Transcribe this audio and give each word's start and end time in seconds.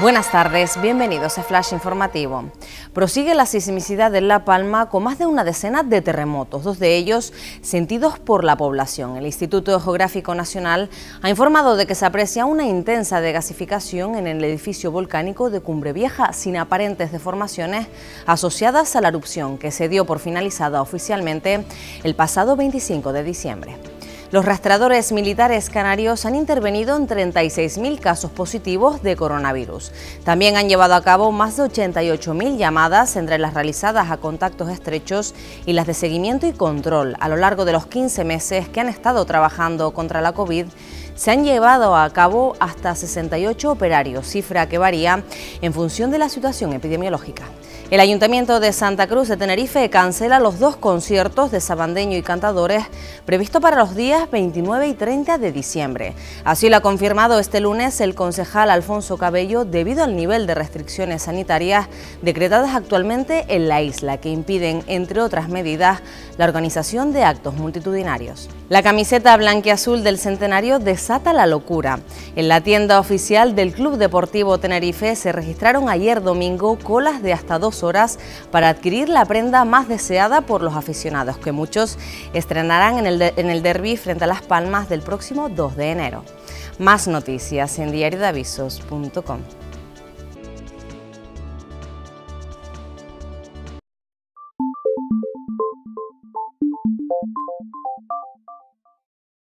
Buenas 0.00 0.30
tardes, 0.30 0.80
bienvenidos 0.80 1.38
a 1.38 1.42
Flash 1.42 1.72
Informativo. 1.72 2.44
Prosigue 2.92 3.34
la 3.34 3.46
sismicidad 3.46 4.12
de 4.12 4.20
La 4.20 4.44
Palma 4.44 4.88
con 4.90 5.02
más 5.02 5.18
de 5.18 5.26
una 5.26 5.42
decena 5.42 5.82
de 5.82 6.00
terremotos, 6.00 6.62
dos 6.62 6.78
de 6.78 6.96
ellos 6.96 7.32
sentidos 7.62 8.20
por 8.20 8.44
la 8.44 8.56
población. 8.56 9.16
El 9.16 9.26
Instituto 9.26 9.80
Geográfico 9.80 10.36
Nacional 10.36 10.88
ha 11.20 11.30
informado 11.30 11.74
de 11.74 11.86
que 11.86 11.96
se 11.96 12.06
aprecia 12.06 12.46
una 12.46 12.64
intensa 12.64 13.20
degasificación 13.20 14.14
en 14.14 14.28
el 14.28 14.44
edificio 14.44 14.92
volcánico 14.92 15.50
de 15.50 15.62
Cumbre 15.62 15.92
Vieja, 15.92 16.32
sin 16.32 16.58
aparentes 16.58 17.10
deformaciones 17.10 17.88
asociadas 18.24 18.94
a 18.94 19.00
la 19.00 19.08
erupción 19.08 19.58
que 19.58 19.72
se 19.72 19.88
dio 19.88 20.04
por 20.04 20.20
finalizada 20.20 20.80
oficialmente 20.80 21.64
el 22.04 22.14
pasado 22.14 22.54
25 22.54 23.12
de 23.12 23.24
diciembre. 23.24 23.76
Los 24.30 24.44
rastreadores 24.44 25.10
militares 25.10 25.70
canarios 25.70 26.26
han 26.26 26.34
intervenido 26.34 26.94
en 26.98 27.08
36.000 27.08 27.98
casos 27.98 28.30
positivos 28.30 29.02
de 29.02 29.16
coronavirus. 29.16 29.90
También 30.22 30.58
han 30.58 30.68
llevado 30.68 30.94
a 30.94 31.02
cabo 31.02 31.32
más 31.32 31.56
de 31.56 31.62
88.000 31.62 32.58
llamadas 32.58 33.16
entre 33.16 33.38
las 33.38 33.54
realizadas 33.54 34.10
a 34.10 34.18
contactos 34.18 34.68
estrechos 34.68 35.34
y 35.64 35.72
las 35.72 35.86
de 35.86 35.94
seguimiento 35.94 36.46
y 36.46 36.52
control 36.52 37.16
a 37.20 37.30
lo 37.30 37.36
largo 37.36 37.64
de 37.64 37.72
los 37.72 37.86
15 37.86 38.24
meses 38.26 38.68
que 38.68 38.80
han 38.80 38.90
estado 38.90 39.24
trabajando 39.24 39.94
contra 39.94 40.20
la 40.20 40.32
COVID 40.32 40.66
se 41.18 41.32
han 41.32 41.44
llevado 41.44 41.96
a 41.96 42.08
cabo 42.10 42.54
hasta 42.60 42.94
68 42.94 43.72
operarios, 43.72 44.24
cifra 44.24 44.68
que 44.68 44.78
varía 44.78 45.24
en 45.60 45.72
función 45.72 46.12
de 46.12 46.18
la 46.18 46.28
situación 46.28 46.72
epidemiológica. 46.72 47.42
El 47.90 47.98
Ayuntamiento 47.98 48.60
de 48.60 48.72
Santa 48.72 49.08
Cruz 49.08 49.26
de 49.26 49.36
Tenerife 49.36 49.90
cancela 49.90 50.38
los 50.38 50.60
dos 50.60 50.76
conciertos 50.76 51.50
de 51.50 51.60
Sabandeño 51.60 52.16
y 52.16 52.22
Cantadores 52.22 52.84
previstos 53.24 53.60
para 53.60 53.78
los 53.78 53.96
días 53.96 54.30
29 54.30 54.86
y 54.86 54.94
30 54.94 55.38
de 55.38 55.50
diciembre. 55.50 56.14
Así 56.44 56.68
lo 56.68 56.76
ha 56.76 56.82
confirmado 56.82 57.40
este 57.40 57.58
lunes 57.58 58.00
el 58.00 58.14
concejal 58.14 58.70
Alfonso 58.70 59.16
Cabello 59.16 59.64
debido 59.64 60.04
al 60.04 60.14
nivel 60.14 60.46
de 60.46 60.54
restricciones 60.54 61.22
sanitarias 61.22 61.88
decretadas 62.22 62.76
actualmente 62.76 63.44
en 63.48 63.66
la 63.66 63.82
isla 63.82 64.18
que 64.18 64.28
impiden, 64.28 64.84
entre 64.86 65.20
otras 65.20 65.48
medidas, 65.48 66.00
la 66.36 66.44
organización 66.44 67.12
de 67.12 67.24
actos 67.24 67.54
multitudinarios. 67.54 68.48
La 68.68 68.82
camiseta 68.82 69.34
blanquiazul 69.34 70.04
del 70.04 70.18
centenario 70.18 70.78
desata 70.78 71.32
la 71.32 71.46
locura. 71.46 72.00
En 72.36 72.48
la 72.48 72.60
tienda 72.60 73.00
oficial 73.00 73.54
del 73.54 73.72
Club 73.72 73.96
Deportivo 73.96 74.58
Tenerife 74.58 75.16
se 75.16 75.32
registraron 75.32 75.88
ayer 75.88 76.22
domingo 76.22 76.78
colas 76.78 77.22
de 77.22 77.32
hasta 77.32 77.58
dos 77.58 77.82
horas 77.82 78.18
para 78.50 78.68
adquirir 78.68 79.08
la 79.08 79.24
prenda 79.24 79.64
más 79.64 79.88
deseada 79.88 80.42
por 80.42 80.62
los 80.62 80.76
aficionados, 80.76 81.38
que 81.38 81.50
muchos 81.50 81.98
estrenarán 82.34 82.98
en 82.98 83.06
el, 83.06 83.22
en 83.22 83.48
el 83.48 83.62
derby 83.62 83.96
frente 83.96 84.24
a 84.24 84.26
Las 84.26 84.42
Palmas 84.42 84.90
del 84.90 85.00
próximo 85.00 85.48
2 85.48 85.76
de 85.76 85.90
enero. 85.90 86.24
Más 86.78 87.08
noticias 87.08 87.78
en 87.78 87.90
diariodavisos.com. 87.90 89.40